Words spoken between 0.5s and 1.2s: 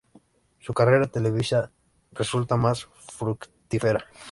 Su carrera